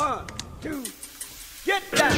[0.00, 0.24] One,
[0.62, 0.82] two,
[1.62, 2.10] get down!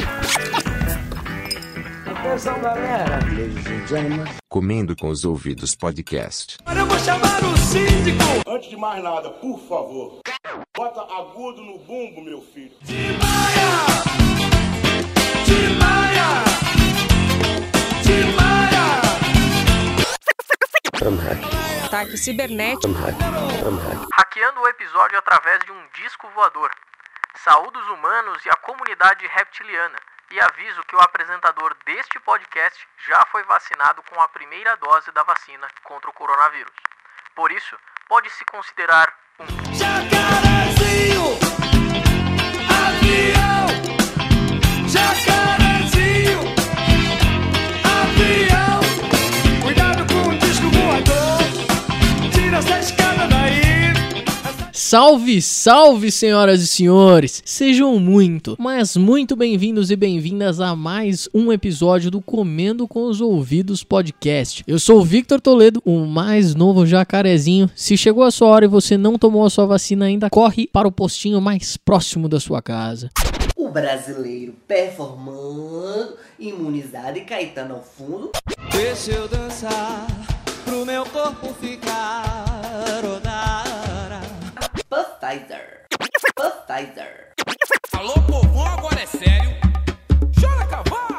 [2.15, 3.19] Atenção, galera.
[3.25, 4.25] Ladies and gentlemen.
[4.47, 6.55] Comendo com os ouvidos podcast.
[6.61, 8.23] Agora eu vou chamar o síndico.
[8.47, 10.21] Antes de mais nada, por favor,
[10.73, 12.71] bota agudo no bumbo, meu filho.
[12.85, 13.83] Timaya!
[15.43, 16.43] Timaya!
[18.01, 19.01] Timaya!
[21.85, 22.93] Ataque cibernético.
[24.13, 26.71] hackeando o episódio através de um disco voador.
[27.35, 29.97] Saúde os humanos e a comunidade reptiliana.
[30.31, 35.23] E aviso que o apresentador deste podcast já foi vacinado com a primeira dose da
[35.23, 36.73] vacina contra o coronavírus.
[37.35, 37.77] Por isso,
[38.07, 41.62] pode se considerar um Jacarezinho!
[54.93, 57.41] Salve, salve, senhoras e senhores!
[57.43, 63.19] Sejam muito, mas muito bem-vindos e bem-vindas a mais um episódio do Comendo com os
[63.19, 64.63] Ouvidos podcast.
[64.67, 67.67] Eu sou o Victor Toledo, o mais novo jacarezinho.
[67.75, 70.87] Se chegou a sua hora e você não tomou a sua vacina ainda, corre para
[70.87, 73.09] o postinho mais próximo da sua casa.
[73.57, 78.29] O brasileiro performando, imunizado e Caetano ao fundo.
[78.71, 80.05] Deixa eu dançar
[80.63, 82.45] pro meu corpo ficar
[83.03, 83.62] rodar.
[85.23, 85.85] Pfizer.
[86.67, 87.31] Pfizer.
[87.93, 89.55] Alô, povão, agora é sério.
[90.37, 91.12] Chora, cavar!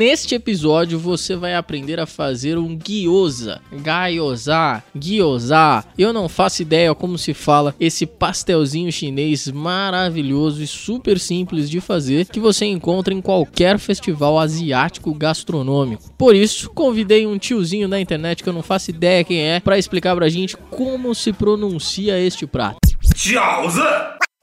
[0.00, 5.84] Neste episódio você vai aprender a fazer um gyoza, gyoza, gyoza.
[5.98, 11.82] Eu não faço ideia como se fala esse pastelzinho chinês maravilhoso e super simples de
[11.82, 16.10] fazer que você encontra em qualquer festival asiático gastronômico.
[16.16, 19.76] Por isso, convidei um tiozinho da internet que eu não faço ideia quem é para
[19.76, 22.78] explicar pra gente como se pronuncia este prato.
[23.14, 23.82] 饺子，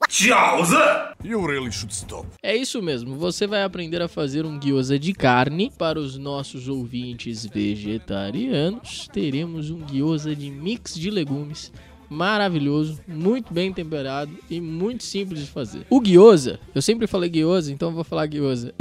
[0.08, 0.76] 饺子。
[1.24, 5.72] You really should stop É isso mesmo, você vai aprender a fazer um gyoza de carne.
[5.76, 11.72] Para os nossos ouvintes vegetarianos, teremos um gyoza de mix de legumes.
[12.08, 15.86] Maravilhoso, muito bem temperado e muito simples de fazer.
[15.90, 18.72] O gyoza, eu sempre falei gyoza, então eu vou falar gyoza.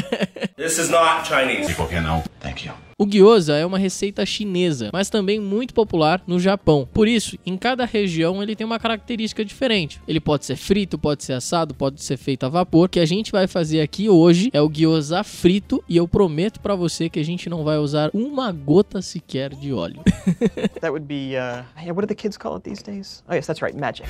[0.56, 1.74] This is not Chinese.
[1.74, 2.22] Por que não?
[2.40, 6.88] Thank you O gyoza é uma receita chinesa, mas também muito popular no Japão.
[6.94, 10.00] Por isso, em cada região ele tem uma característica diferente.
[10.08, 12.86] Ele pode ser frito, pode ser assado, pode ser feito a vapor.
[12.86, 16.58] O que a gente vai fazer aqui hoje é o gyoza frito e eu prometo
[16.58, 20.00] pra você que a gente não vai usar uma gota sequer de óleo.
[20.80, 23.22] That would be, uh, what do the kids call it these days?
[23.28, 24.08] Oh, yes, that's right, magic.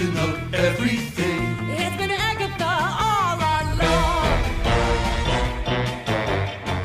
[0.00, 1.40] Messing up everything.
[1.76, 4.30] It's been Agatha all along.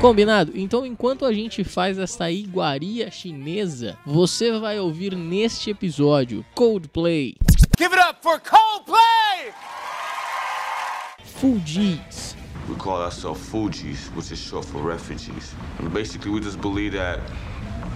[0.00, 0.52] Combinado?
[0.54, 7.36] Então, enquanto a gente faz essa iguaria chinesa, você vai ouvir neste episódio Coldplay,
[7.78, 9.54] Give it up for Coldplay!
[11.24, 12.36] Fugees,
[12.68, 15.54] We call ourselves Fugees, which is short for refugees.
[15.78, 17.20] And basically, we just believe that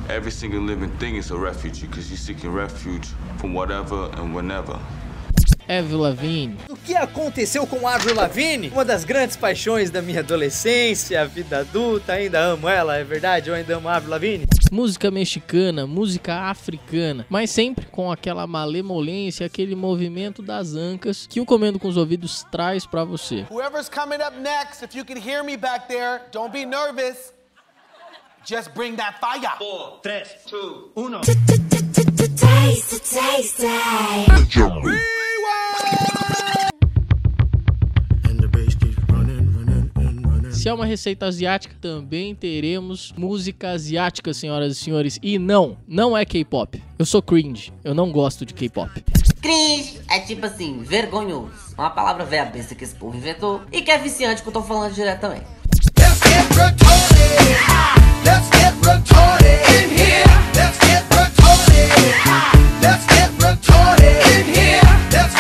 [0.09, 4.81] every single living thing is a refugee because you're seeking refuge from whatever and whenever.
[5.79, 8.71] Avril Lavigne, O que aconteceu com Avril Lavigne?
[8.71, 13.51] Uma das grandes paixões da minha adolescência, vida adulta, ainda amo ela, é verdade?
[13.51, 14.47] Eu ainda amo Avril Lavigne.
[14.73, 21.47] música mexicana, música africana, mas sempre com aquela malemolência, aquele movimento das ancas que o
[21.47, 23.47] Comendo com os Ouvidos traz pra você.
[23.51, 27.33] Whoever's coming up next, if you can hear me back there, don't be nervous.
[28.45, 29.59] Just bring that fire.
[40.51, 45.19] Se é uma receita asiática, também teremos música asiática, senhoras e senhores.
[45.23, 46.83] E não, não é K-pop.
[46.99, 49.03] Eu sou cringe, eu não gosto de K-pop.
[49.41, 51.51] Cringe é tipo assim, vergonhoso.
[51.79, 54.63] Uma palavra velha besta que esse povo inventou e que é viciante que eu tô
[54.63, 54.95] falando.
[54.95, 57.57] Let's get retarded.
[58.23, 60.25] Let's get retarded in here.
[60.55, 61.89] Let's get retarded.
[62.83, 64.83] Let's get retarded in here.
[65.11, 65.40] Let's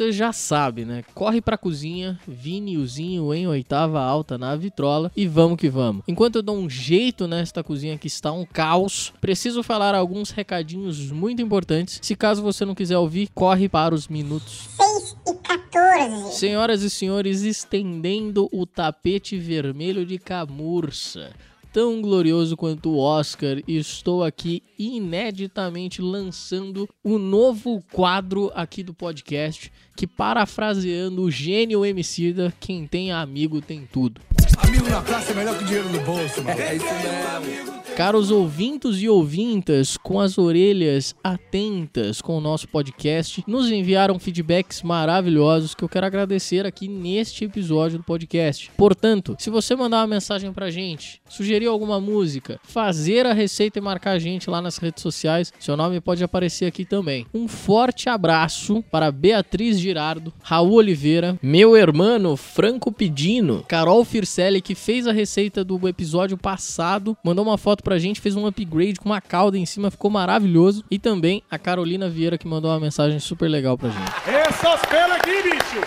[0.00, 1.04] você já sabe, né?
[1.14, 6.02] Corre pra cozinha, vinilzinho em oitava alta na vitrola e vamos que vamos.
[6.08, 11.10] Enquanto eu dou um jeito nesta cozinha que está um caos, preciso falar alguns recadinhos
[11.10, 11.98] muito importantes.
[12.00, 16.32] Se caso você não quiser ouvir, corre para os minutos 6 e 14.
[16.32, 21.30] Senhoras e senhores, estendendo o tapete vermelho de camurça.
[21.72, 29.70] Tão glorioso quanto o Oscar, estou aqui ineditamente lançando o novo quadro aqui do podcast,
[30.00, 34.18] que parafraseando o gênio Emicida, quem tem amigo tem tudo.
[34.56, 36.58] Amigo na praça é melhor que dinheiro no bolso, mano.
[36.58, 37.80] É isso mesmo.
[37.96, 44.82] Caros ouvintos e ouvintas, com as orelhas atentas com o nosso podcast, nos enviaram feedbacks
[44.82, 48.70] maravilhosos que eu quero agradecer aqui neste episódio do podcast.
[48.74, 53.82] Portanto, se você mandar uma mensagem pra gente, sugerir alguma música, fazer a receita e
[53.82, 57.26] marcar a gente lá nas redes sociais, seu nome pode aparecer aqui também.
[57.34, 64.76] Um forte abraço para Beatriz Girardo, Raul Oliveira, meu irmão Franco Pedino, Carol Fircelli, que
[64.76, 69.08] fez a receita do episódio passado, mandou uma foto pra gente, fez um upgrade com
[69.08, 70.84] uma cauda em cima, ficou maravilhoso.
[70.90, 74.12] E também a Carolina Vieira, que mandou uma mensagem super legal pra gente.
[74.28, 75.80] Essas pelas aqui, bicho!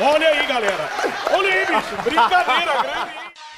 [0.00, 0.88] Olha aí, galera!
[1.32, 2.02] Olha aí, bicho!
[2.02, 3.10] Brincadeira grande!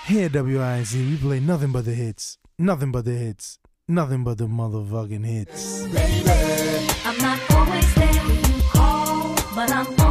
[0.09, 2.39] Here at WIZ, we play nothing but the hits.
[2.59, 3.61] Nothing but the hits.
[3.87, 5.85] Nothing but the motherfucking hits.
[7.05, 8.02] I'm not always
[9.67, 10.02] call,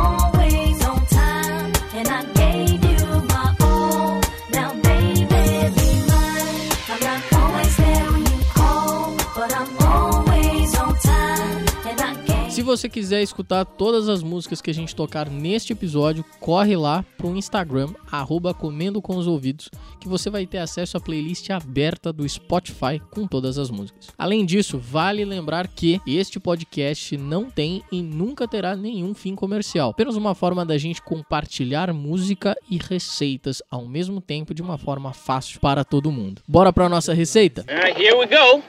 [12.71, 17.35] você quiser escutar todas as músicas que a gente tocar neste episódio, corre lá pro
[17.35, 19.69] Instagram, arroba Comendo com os Ouvidos,
[19.99, 24.07] que você vai ter acesso à playlist aberta do Spotify com todas as músicas.
[24.17, 29.89] Além disso, vale lembrar que este podcast não tem e nunca terá nenhum fim comercial.
[29.89, 35.11] Apenas uma forma da gente compartilhar música e receitas ao mesmo tempo de uma forma
[35.11, 36.41] fácil para todo mundo.
[36.47, 37.65] Bora pra nossa receita?
[37.67, 38.63] Right, here we go.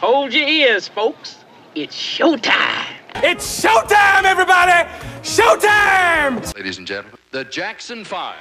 [0.00, 1.43] Hold your ears, folks.
[1.76, 2.86] It's showtime.
[3.16, 4.88] It's showtime, everybody!
[5.22, 6.54] Showtime!
[6.54, 8.36] Ladies and gentlemen, the Jackson Five.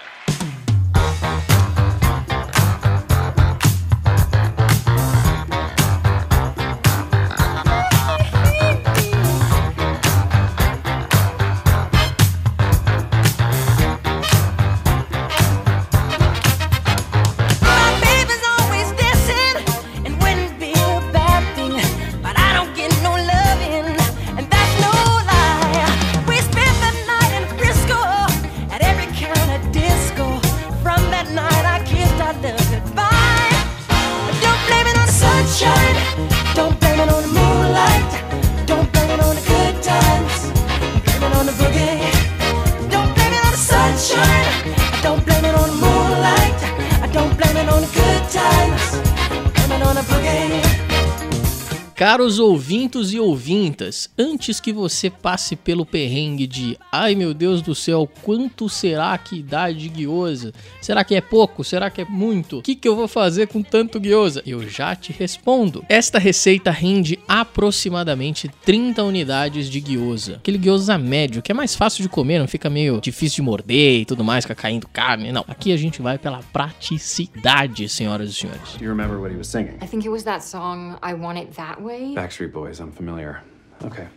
[52.23, 57.75] Caros ouvintos e ouvintas, antes que você passe pelo perrengue de ai meu Deus do
[57.75, 60.53] céu, quanto será que dá de guiosa?
[60.81, 61.65] Será que é pouco?
[61.65, 62.59] Será que é muito?
[62.59, 64.41] O que, que eu vou fazer com tanto guiosa?
[64.45, 65.83] Eu já te respondo.
[65.89, 70.35] Esta receita rende aproximadamente 30 unidades de guiosa.
[70.35, 73.99] Aquele guiosa médio, que é mais fácil de comer, não fica meio difícil de morder
[73.99, 75.33] e tudo mais, fica caindo carne.
[75.33, 78.77] Não, aqui a gente vai pela praticidade, senhoras e senhores.
[78.77, 79.75] Do you remember what he was singing?
[79.83, 82.12] I think it was that song, I Want It That Way.
[82.15, 83.41] Backstreet Boys, I'm familiar.
[83.83, 84.07] Okay.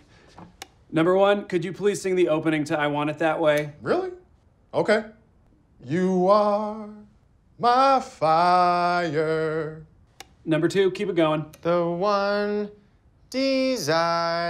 [0.93, 3.73] Number one, could you please sing the opening to I Want It That Way?
[3.83, 4.11] Really?
[4.73, 5.07] Okay.
[5.85, 6.89] You are
[7.59, 9.87] my fire.
[10.45, 11.47] Number two, keep it going.
[11.63, 12.71] The one
[13.31, 14.41] desire.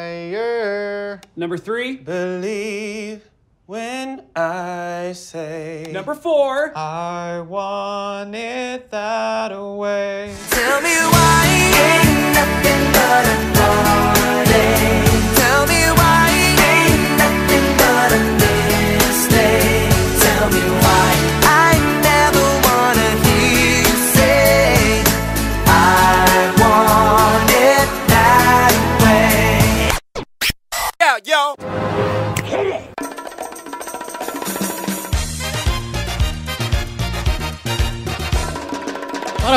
[1.36, 3.22] Number three, Believe
[3.66, 5.88] when I say.
[5.90, 10.34] number four, I want it that way.
[10.50, 15.15] Tell me why ain't nothing but a party.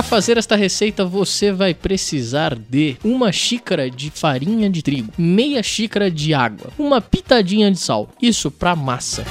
[0.09, 6.09] Fazer esta receita, você vai precisar de uma xícara de farinha de trigo, meia xícara
[6.09, 8.09] de água, uma pitadinha de sal.
[8.19, 9.23] Isso para massa.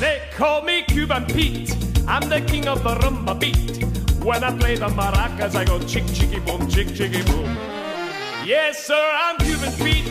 [0.00, 1.74] They call me Cuban Pete.
[2.08, 3.84] I'm the king of the rumba beat.
[4.24, 7.54] When I play the maracas, I go chick chicky boom, chick chicky boom.
[8.46, 10.08] Yes, sir, I'm Cuban Pete.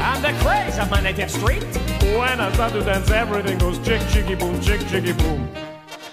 [0.00, 1.64] I'm the craze of my native street.
[2.16, 5.71] When I start to dance, everything goes chick, chicky, boom, chick, chicky, boom.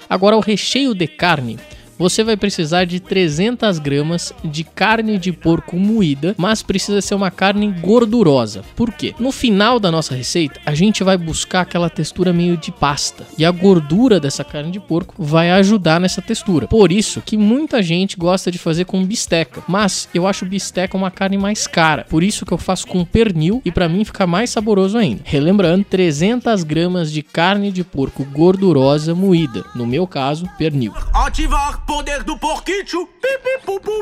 [0.09, 1.59] Agora o recheio de carne.
[1.99, 7.29] Você vai precisar de 300 gramas de carne de porco moída, mas precisa ser uma
[7.29, 8.63] carne gordurosa.
[8.73, 9.13] Por quê?
[9.19, 13.27] No final da nossa receita, a gente vai buscar aquela textura meio de pasta.
[13.37, 16.67] E a gordura dessa carne de porco vai ajudar nessa textura.
[16.67, 19.61] Por isso que muita gente gosta de fazer com bisteca.
[19.67, 22.05] Mas eu acho bisteca uma carne mais cara.
[22.09, 25.21] Por isso que eu faço com pernil e para mim fica mais saboroso ainda.
[25.25, 29.65] Relembrando, 300 gramas de carne de porco gordurosa moída.
[29.75, 30.93] No meu caso, pernil.
[31.13, 33.09] Ativar poder do porquinho.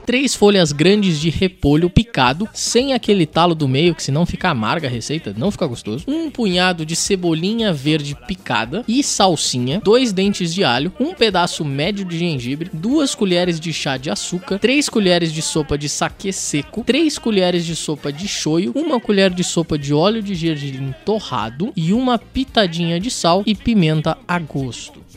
[0.05, 4.89] Três folhas grandes de repolho picado, sem aquele talo do meio, que senão fica amarga
[4.89, 6.03] a receita, não fica gostoso.
[6.05, 12.03] Um punhado de cebolinha verde picada e salsinha, dois dentes de alho, um pedaço médio
[12.03, 16.83] de gengibre, duas colheres de chá de açúcar, três colheres de sopa de saquê seco,
[16.83, 21.71] três colheres de sopa de shoyu, uma colher de sopa de óleo de gergelim torrado
[21.73, 25.07] e uma pitadinha de sal e pimenta a gosto.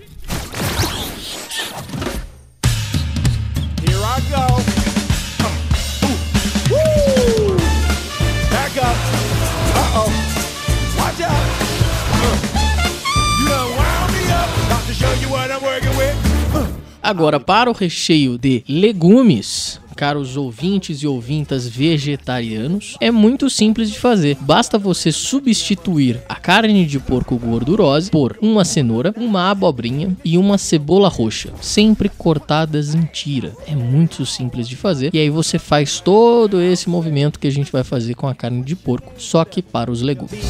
[17.03, 23.99] Agora, para o recheio de legumes, caros ouvintes e ouvintas vegetarianos, é muito simples de
[23.99, 24.35] fazer.
[24.41, 30.57] Basta você substituir a carne de porco gordurosa por uma cenoura, uma abobrinha e uma
[30.57, 33.53] cebola roxa, sempre cortadas em tira.
[33.67, 35.11] É muito simples de fazer.
[35.13, 38.63] E aí você faz todo esse movimento que a gente vai fazer com a carne
[38.63, 40.41] de porco, só que para os legumes.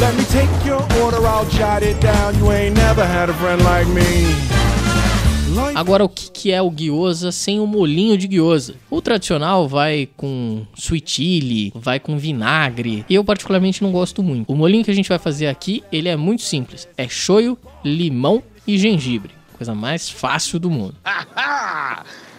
[0.00, 2.34] Let me take your order, I'll jot it down.
[2.38, 4.63] You ain't never had a friend like me.
[5.74, 8.74] Agora, o que, que é o gyoza sem o molinho de gyoza?
[8.90, 13.04] O tradicional vai com sweet chili, vai com vinagre.
[13.08, 14.52] Eu particularmente não gosto muito.
[14.52, 16.88] O molinho que a gente vai fazer aqui, ele é muito simples.
[16.96, 19.32] É shoyu, limão e gengibre.
[19.56, 20.96] Coisa mais fácil do mundo.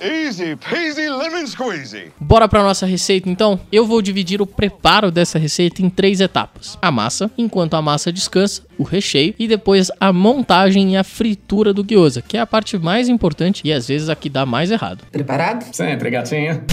[0.00, 2.10] Easy peasy lemon squeezy.
[2.18, 3.60] Bora para nossa receita então?
[3.70, 8.10] Eu vou dividir o preparo dessa receita em três etapas: a massa, enquanto a massa
[8.10, 12.46] descansa, o recheio e depois a montagem e a fritura do gyoza, que é a
[12.46, 15.04] parte mais importante e às vezes a que dá mais errado.
[15.12, 15.66] Preparado?
[15.70, 16.64] Sempre, gatinha.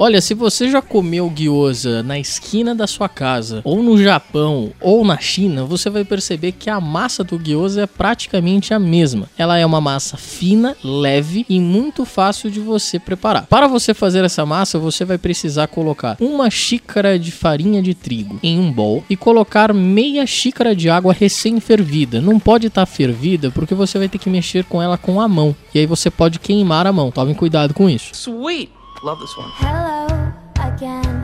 [0.00, 5.04] Olha, se você já comeu gyoza na esquina da sua casa, ou no Japão, ou
[5.04, 9.28] na China, você vai perceber que a massa do gyoza é praticamente a mesma.
[9.36, 13.46] Ela é uma massa fina, leve e muito fácil de você preparar.
[13.46, 18.38] Para você fazer essa massa, você vai precisar colocar uma xícara de farinha de trigo
[18.40, 22.20] em um bowl e colocar meia xícara de água recém-fervida.
[22.20, 25.56] Não pode estar fervida porque você vai ter que mexer com ela com a mão.
[25.74, 27.10] E aí você pode queimar a mão.
[27.10, 28.12] Tome cuidado com isso.
[28.14, 28.77] Sweet.
[29.00, 29.48] Love this one.
[29.54, 31.17] Hello again,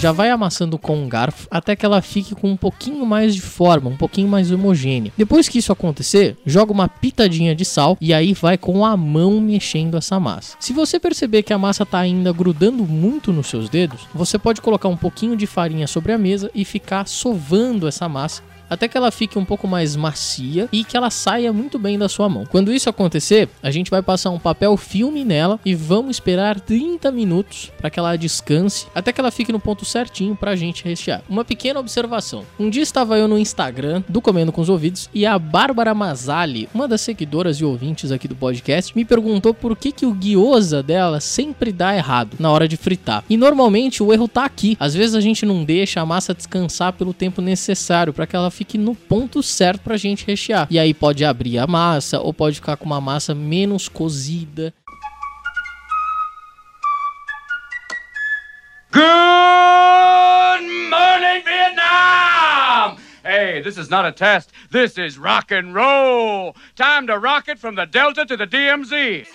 [0.00, 3.42] Já vai amassando com um garfo até que ela fique com um pouquinho mais de
[3.42, 5.12] forma, um pouquinho mais homogênea.
[5.14, 9.38] Depois que isso acontecer, joga uma pitadinha de sal e aí vai com a mão
[9.42, 10.56] mexendo essa massa.
[10.58, 14.62] Se você perceber que a massa tá ainda grudando muito nos seus dedos, você pode
[14.62, 18.96] colocar um pouquinho de farinha sobre a mesa e ficar sovando essa massa até que
[18.96, 22.46] ela fique um pouco mais macia e que ela saia muito bem da sua mão.
[22.46, 27.10] Quando isso acontecer, a gente vai passar um papel filme nela e vamos esperar 30
[27.10, 31.22] minutos para que ela descanse, até que ela fique no ponto certinho pra gente rechear.
[31.28, 32.44] Uma pequena observação.
[32.58, 36.68] Um dia estava eu no Instagram do Comendo com os Ouvidos e a Bárbara Mazali,
[36.72, 40.82] uma das seguidoras e ouvintes aqui do podcast, me perguntou por que que o gyoza
[40.82, 43.24] dela sempre dá errado na hora de fritar.
[43.28, 44.76] E normalmente o erro tá aqui.
[44.78, 48.50] Às vezes a gente não deixa a massa descansar pelo tempo necessário para que ela
[48.60, 50.66] fique no ponto certo pra gente rechear.
[50.70, 54.74] E aí pode abrir a massa ou pode ficar com uma massa menos cozida.
[58.92, 62.98] Good morning, Vietnam!
[63.24, 64.50] Hey, this is not a test.
[64.70, 66.54] This is rock and roll.
[66.76, 69.26] Time to rock it from the Delta to the DMZ.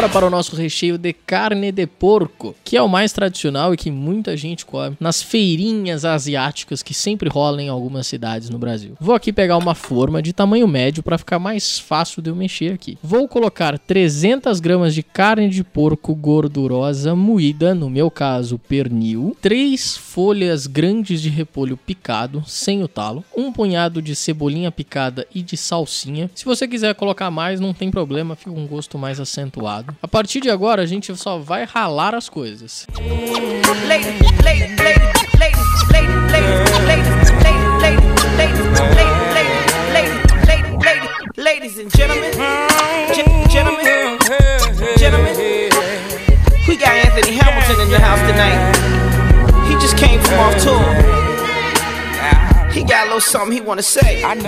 [0.00, 3.76] Bora para o nosso recheio de carne de porco, que é o mais tradicional e
[3.76, 8.94] que muita gente come nas feirinhas asiáticas que sempre rolam em algumas cidades no Brasil.
[8.98, 12.72] Vou aqui pegar uma forma de tamanho médio para ficar mais fácil de eu mexer
[12.72, 12.96] aqui.
[13.02, 19.98] Vou colocar 300 gramas de carne de porco gordurosa moída, no meu caso pernil, 3
[19.98, 25.58] folhas grandes de repolho picado, sem o talo, um punhado de cebolinha picada e de
[25.58, 26.30] salsinha.
[26.34, 29.89] Se você quiser colocar mais, não tem problema, fica um gosto mais acentuado.
[30.02, 32.86] A partir de agora, a gente só vai ralar as coisas.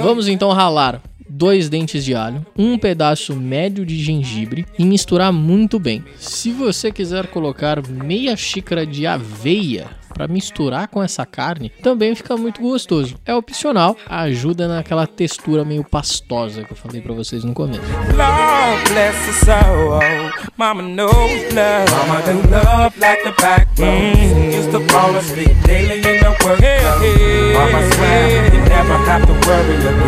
[0.03, 1.01] Vamos então ralar
[1.33, 6.05] dois dentes de alho, um pedaço médio de gengibre e misturar muito bem.
[6.17, 12.37] Se você quiser colocar meia xícara de aveia para misturar com essa carne, também fica
[12.37, 13.17] muito gostoso.
[13.25, 17.81] É opcional, ajuda naquela textura meio pastosa que eu falei para vocês no começo.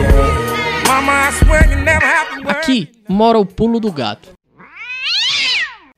[0.06, 0.43] Lord
[2.46, 4.30] Aqui mora o pulo do gato.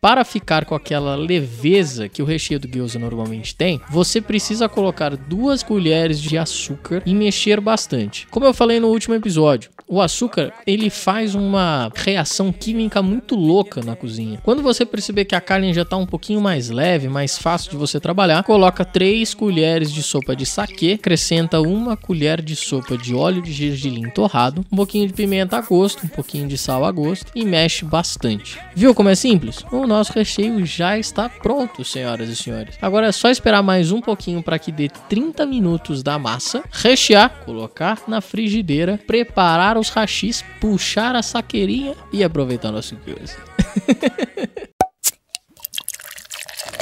[0.01, 5.17] Para ficar com aquela leveza que o recheio do gyoza normalmente tem, você precisa colocar
[5.17, 8.27] duas colheres de açúcar e mexer bastante.
[8.31, 13.81] Como eu falei no último episódio, o açúcar ele faz uma reação química muito louca
[13.83, 14.41] na cozinha.
[14.43, 17.77] Quando você perceber que a carne já está um pouquinho mais leve, mais fácil de
[17.77, 23.15] você trabalhar, coloca 3 colheres de sopa de saquê, acrescenta uma colher de sopa de
[23.15, 26.91] óleo de gergelim torrado, um pouquinho de pimenta a gosto, um pouquinho de sal a
[26.91, 28.59] gosto e mexe bastante.
[28.75, 29.65] Viu como é simples?
[29.87, 32.77] Nosso recheio já está pronto, senhoras e senhores.
[32.83, 37.31] Agora é só esperar mais um pouquinho para que dê 30 minutos da massa, rechear,
[37.45, 43.37] colocar na frigideira, preparar os rachis, puxar a saqueirinha e aproveitar nosso gyoza.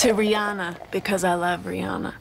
[0.04, 2.12] To Rihanna, because I love Rihanna.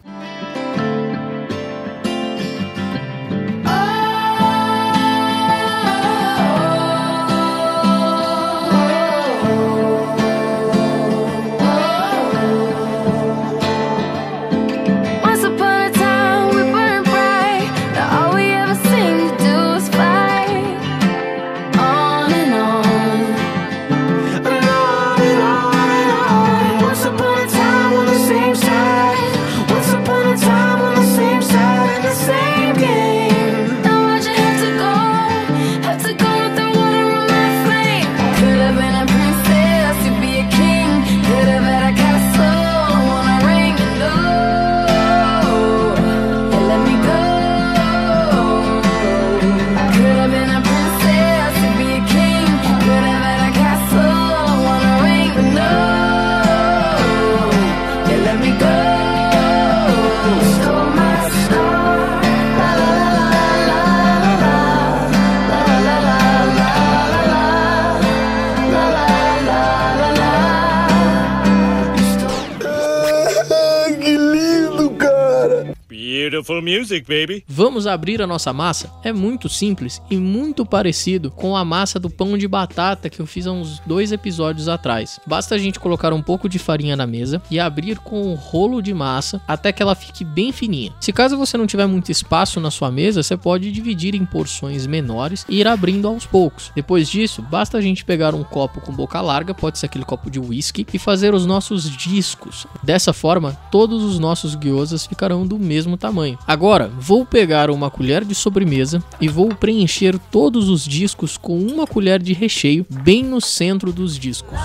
[76.93, 77.43] Music, baby.
[77.47, 78.91] Vamos abrir a nossa massa?
[79.03, 83.25] É muito simples e muito parecido com a massa do pão de batata que eu
[83.25, 85.19] fiz há uns dois episódios atrás.
[85.25, 88.81] Basta a gente colocar um pouco de farinha na mesa e abrir com um rolo
[88.81, 90.93] de massa até que ela fique bem fininha.
[90.99, 94.85] Se caso você não tiver muito espaço na sua mesa, você pode dividir em porções
[94.85, 96.71] menores e ir abrindo aos poucos.
[96.75, 100.29] Depois disso, basta a gente pegar um copo com boca larga, pode ser aquele copo
[100.29, 102.67] de whisky, e fazer os nossos discos.
[102.83, 106.13] Dessa forma, todos os nossos gyozas ficarão do mesmo tamanho.
[106.13, 106.37] tamanho.
[106.83, 111.87] Agora, vou pegar uma colher de sobremesa e vou preencher todos os discos com uma
[111.87, 114.57] colher de recheio bem no centro dos discos.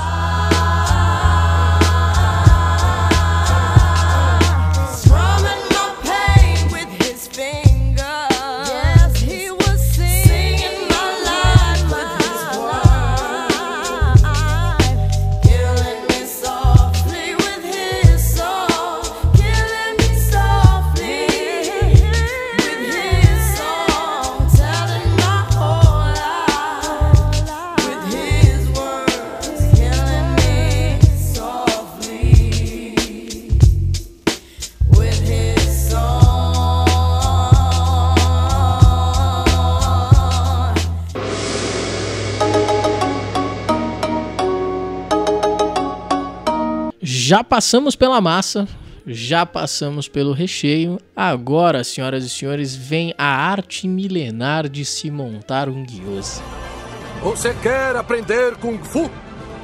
[47.28, 48.66] Já passamos pela massa,
[49.06, 50.98] já passamos pelo recheio.
[51.14, 56.42] Agora, senhoras e senhores, vem a arte milenar de se montar um gyoza.
[57.22, 59.10] Você quer aprender Kung Fu?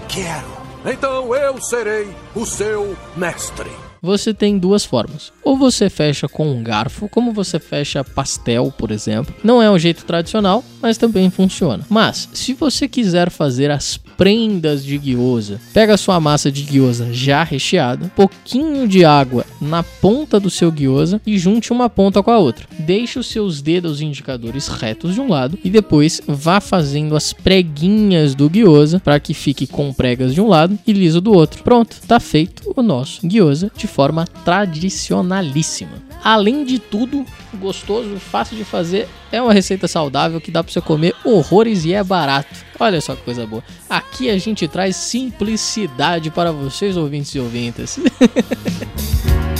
[0.06, 0.46] Quero.
[0.84, 3.70] Então eu serei o seu mestre.
[4.02, 5.32] Você tem duas formas.
[5.42, 9.34] Ou você fecha com um garfo, como você fecha pastel, por exemplo.
[9.42, 11.82] Não é um jeito tradicional, mas também funciona.
[11.88, 17.12] Mas, se você quiser fazer as prendas de gyoza, pega a sua massa de gyoza
[17.12, 22.30] já recheada, pouquinho de água na ponta do seu gyoza e junte uma ponta com
[22.30, 22.66] a outra.
[22.78, 28.34] Deixe os seus dedos indicadores retos de um lado e depois vá fazendo as preguinhas
[28.34, 31.62] do gyoza para que fique com pregas de um lado e liso do outro.
[31.62, 36.13] Pronto, tá feito o nosso gyoza de forma tradicionalíssima.
[36.24, 40.80] Além de tudo, gostoso, fácil de fazer, é uma receita saudável que dá para você
[40.80, 42.48] comer horrores e é barato.
[42.80, 43.62] Olha só que coisa boa.
[43.90, 47.98] Aqui a gente traz simplicidade para vocês, ouvintes e ouvintas.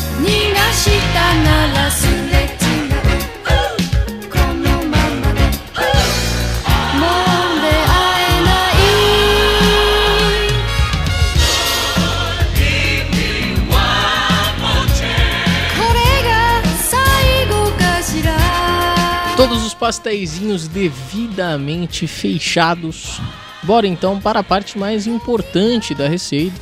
[19.84, 23.20] Todos os pastéisinhos devidamente fechados.
[23.62, 26.58] Bora então para a parte mais importante da receita,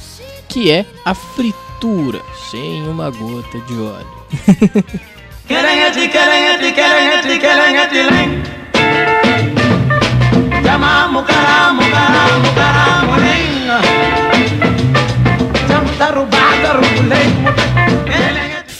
[0.48, 4.22] que é a fritura, sem uma gota de óleo.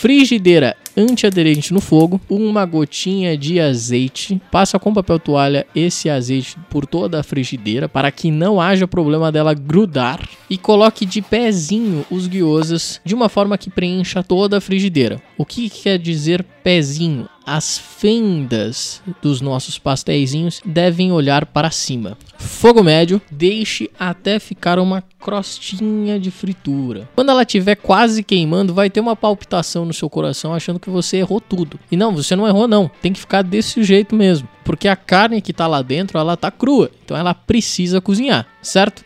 [0.03, 6.87] Frigideira antiaderente no fogo, uma gotinha de azeite, passa com papel toalha esse azeite por
[6.87, 12.27] toda a frigideira para que não haja problema dela grudar e coloque de pezinho os
[12.27, 15.23] guiosas de uma forma que preencha toda a frigideira.
[15.39, 17.29] O que quer dizer pezinho?
[17.45, 22.17] As fendas dos nossos pastéisinhos devem olhar para cima.
[22.39, 27.09] Fogo médio, deixe até ficar uma crostinha de fritura.
[27.15, 31.19] Quando ela estiver quase queimando, vai ter uma palpitação no seu coração achando que você
[31.19, 31.79] errou tudo.
[31.91, 32.91] E não, você não errou não.
[33.01, 36.51] Tem que ficar desse jeito mesmo, porque a carne que tá lá dentro, ela tá
[36.51, 36.91] crua.
[37.05, 39.05] Então ela precisa cozinhar, certo?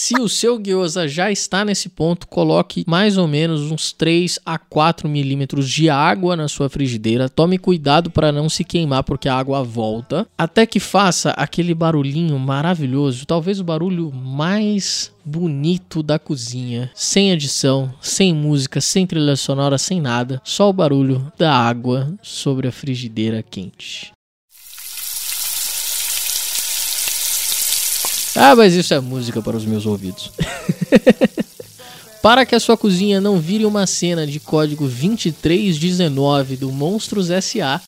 [0.00, 4.56] Se o seu gyoza já está nesse ponto, coloque mais ou menos uns 3 a
[4.56, 7.28] 4 milímetros de água na sua frigideira.
[7.28, 10.24] Tome cuidado para não se queimar, porque a água volta.
[10.38, 17.92] Até que faça aquele barulhinho maravilhoso, talvez o barulho mais bonito da cozinha, sem edição,
[18.00, 23.42] sem música, sem trilha sonora, sem nada, só o barulho da água sobre a frigideira
[23.42, 24.12] quente.
[28.36, 30.30] Ah, mas isso é música para os meus ouvidos.
[32.22, 37.80] para que a sua cozinha não vire uma cena de código 2319 do Monstros S.A.,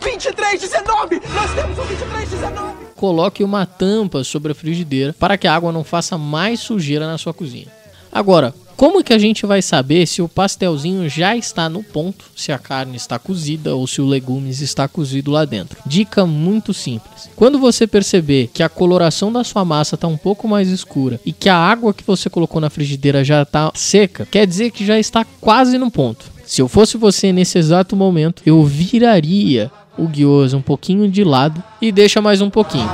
[0.00, 1.20] 2319!
[1.34, 2.88] Nós temos um 2319!
[2.98, 7.16] coloque uma tampa sobre a frigideira para que a água não faça mais sujeira na
[7.16, 7.68] sua cozinha.
[8.10, 12.52] Agora, como que a gente vai saber se o pastelzinho já está no ponto, se
[12.52, 15.76] a carne está cozida ou se o legumes está cozido lá dentro?
[15.84, 17.28] Dica muito simples.
[17.34, 21.32] Quando você perceber que a coloração da sua massa está um pouco mais escura e
[21.32, 24.96] que a água que você colocou na frigideira já está seca, quer dizer que já
[24.96, 26.26] está quase no ponto.
[26.46, 31.60] Se eu fosse você nesse exato momento, eu viraria o gyoza um pouquinho de lado
[31.82, 32.88] e deixa mais um pouquinho.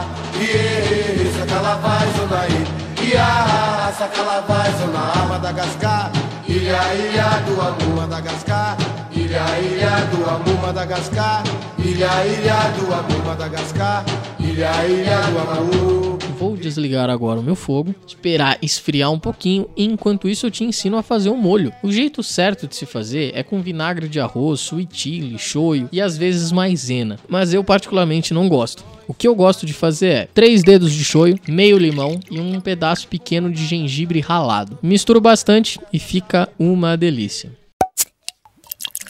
[6.65, 8.75] Ilha, Ilha do Amor, Madagascar,
[9.13, 11.43] Ilha, Ilha do Amor, Madagascar,
[11.79, 14.03] Ilha, Ilha do Amor, Madagascar,
[14.41, 16.34] Ilha, Ilha do Amor.
[16.65, 20.97] Desligar agora o meu fogo, esperar esfriar um pouquinho e enquanto isso eu te ensino
[20.97, 21.71] a fazer o molho.
[21.83, 26.01] O jeito certo de se fazer é com vinagre de arroz, sweet chili, shoyu e
[26.01, 28.83] às vezes maisena, mas eu particularmente não gosto.
[29.07, 32.59] O que eu gosto de fazer é três dedos de shoyu, meio limão e um
[32.59, 34.79] pedaço pequeno de gengibre ralado.
[34.83, 37.53] Misturo bastante e fica uma delícia.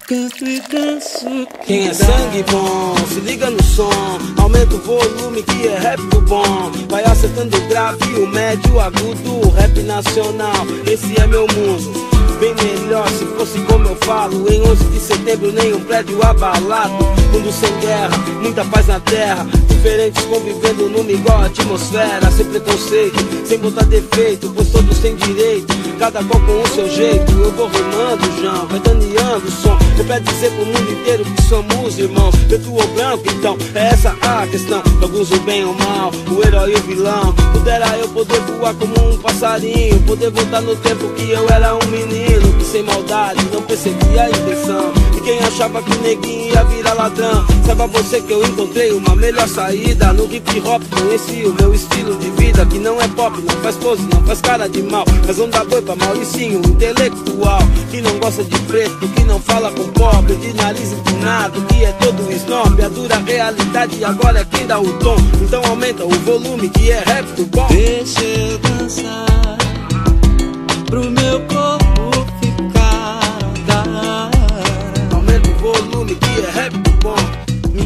[0.06, 1.48] Canto e danço.
[1.64, 3.88] Quem é sangue bom, se liga no som.
[4.36, 6.70] Aumenta o volume que é rap do bom.
[6.90, 10.66] Vai acertando o grave, o médio, o agudo, rap nacional.
[10.86, 12.14] Esse é meu mundo.
[12.38, 14.46] Bem melhor se fosse como eu falo.
[14.52, 17.02] Em 11 de setembro, nenhum prédio abalado.
[17.32, 19.46] Mundo sem guerra, muita paz na terra.
[19.68, 22.30] Diferentes convivendo numa igual atmosfera.
[22.30, 25.72] Sem preconceito, sem botar defeito, pois todos têm direito.
[25.98, 27.32] Cada qual com o seu jeito.
[27.32, 29.78] Eu vou rimando, João, vai daneando o som.
[29.96, 32.34] Eu quero dizer pro mundo inteiro que somos irmãos.
[32.46, 34.82] Preto ou branco, então é essa a questão.
[35.00, 37.34] Alguns o bem ou mal, o herói e o vilão.
[37.52, 40.00] Pudera eu poder voar como um passarinho.
[40.02, 42.52] Poder voltar no tempo que eu era um menino.
[42.58, 44.92] Que sem maldade não percebia a intenção.
[45.24, 47.46] Quem achava que neguinho ia virar ladrão.
[47.64, 50.12] Saiba você que eu encontrei uma melhor saída.
[50.12, 52.66] No hip hop conheci o meu estilo de vida.
[52.66, 55.06] Que não é pop, não faz pose, não faz cara de mal.
[55.26, 57.60] Mas não dá boi pra Mauricinho, intelectual.
[57.90, 60.36] Que não gosta de preto, que não fala com pobre.
[60.36, 62.82] De nariz empinado, que é todo snob.
[62.82, 65.16] A dura realidade agora é quem dá o tom.
[65.40, 67.66] Então aumenta o volume que é rap do bom.
[67.70, 69.63] Deixa eu dançar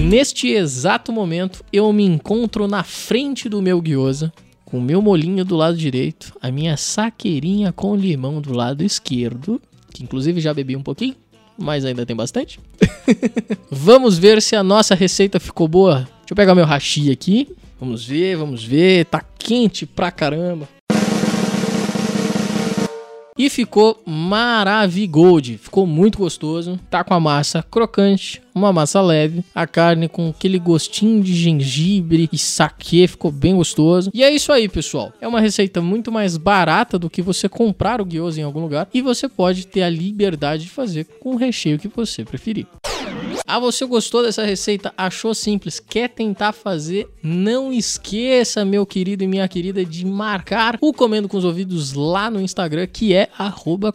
[0.09, 4.33] Neste exato momento, eu me encontro na frente do meu gyoza,
[4.65, 9.61] com o meu molinho do lado direito, a minha saqueirinha com limão do lado esquerdo,
[9.93, 11.15] que inclusive já bebi um pouquinho,
[11.59, 12.59] mas ainda tem bastante.
[13.71, 15.97] vamos ver se a nossa receita ficou boa.
[15.97, 17.55] Deixa eu pegar meu hashi aqui.
[17.79, 19.05] Vamos ver, vamos ver.
[19.05, 20.67] Tá quente pra caramba.
[23.39, 26.79] E ficou maravigold, ficou muito gostoso.
[26.91, 32.29] Tá com a massa crocante, uma massa leve, a carne com aquele gostinho de gengibre
[32.33, 34.11] e saquê, ficou bem gostoso.
[34.13, 35.13] E é isso aí, pessoal.
[35.21, 38.89] É uma receita muito mais barata do que você comprar o gyoza em algum lugar
[38.93, 42.67] e você pode ter a liberdade de fazer com o recheio que você preferir.
[43.51, 44.93] Ah, você gostou dessa receita?
[44.95, 45.81] Achou simples?
[45.81, 47.09] Quer tentar fazer?
[47.23, 52.31] Não esqueça, meu querido e minha querida, de marcar o Comendo com os Ouvidos lá
[52.31, 53.31] no Instagram, que é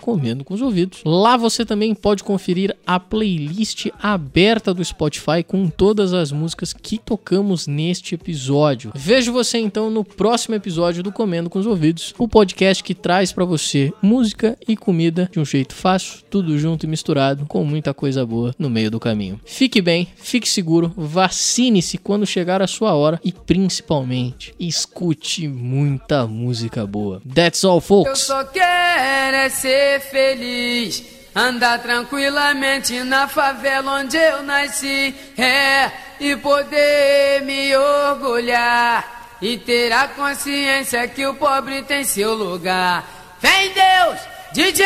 [0.02, 1.02] Comendo com os Ouvidos.
[1.06, 6.98] Lá você também pode conferir a playlist aberta do Spotify com todas as músicas que
[6.98, 8.92] tocamos neste episódio.
[8.96, 13.32] Vejo você então no próximo episódio do Comendo com os Ouvidos, o podcast que traz
[13.32, 17.94] para você música e comida de um jeito fácil, tudo junto e misturado, com muita
[17.94, 19.43] coisa boa no meio do caminho.
[19.46, 26.88] Fique bem, fique seguro, vacine-se quando chegar a sua hora e principalmente escute muita música
[26.88, 27.22] boa.
[27.36, 28.20] That's all, Eu folks.
[28.22, 31.04] só quero é ser feliz.
[31.36, 35.14] Andar tranquilamente na favela onde eu nasci.
[35.38, 39.38] É, e poder me orgulhar.
[39.42, 43.38] E ter a consciência que o pobre tem seu lugar.
[43.42, 44.20] Vem Deus,
[44.54, 44.86] DJ!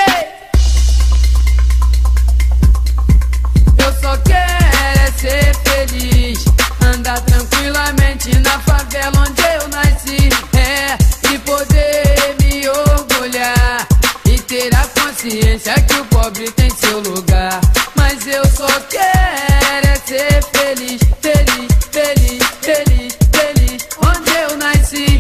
[4.02, 6.46] Só quero é ser feliz.
[6.82, 10.30] Andar tranquilamente na favela onde eu nasci.
[10.58, 13.88] É, e poder me orgulhar.
[14.26, 17.60] E ter a consciência que o pobre tem seu lugar.
[17.96, 23.88] Mas eu só quero é ser feliz, feliz, feliz, feliz, feliz.
[24.06, 25.18] Onde eu nasci.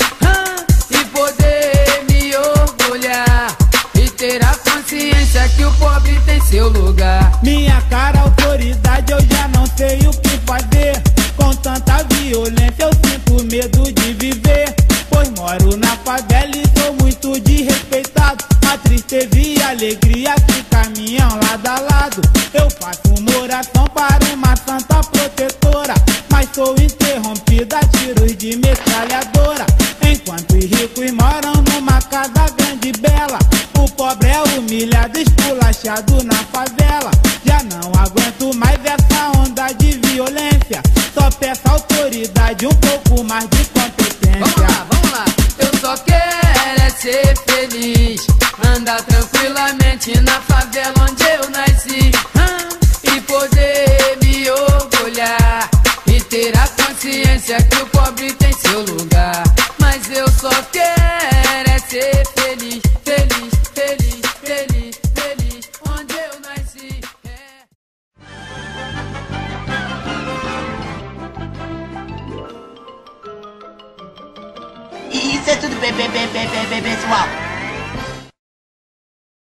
[0.89, 3.55] E poder me orgulhar.
[3.95, 7.39] E ter a consciência que o pobre tem seu lugar.
[7.43, 8.25] Minha cara,
[8.57, 11.01] autoridade, eu já não sei o que fazer.
[11.35, 14.73] Com tanta violência, eu sinto medo de viver.
[15.09, 18.43] Pois moro na favela e sou muito desrespeitado.
[18.67, 22.21] A tristeza e a alegria que caminham lado a lado.
[22.53, 24.06] Eu faço uma oração para